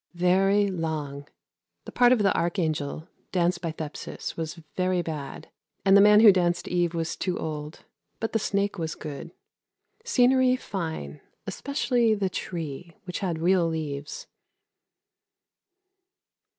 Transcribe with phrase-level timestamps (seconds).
[0.15, 1.27] Very long.
[1.85, 5.49] The part of the Archangel, danced by Thepsis, was very bad,
[5.85, 7.85] and the man who danced Eve was too old;
[8.19, 9.29] but the snake was good.
[10.03, 14.25] Scenery fine, especially the tree (which had real leaves).